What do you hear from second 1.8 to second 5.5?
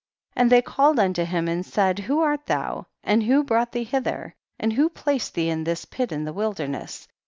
who art thou and who_brought thee hither, and who placed thee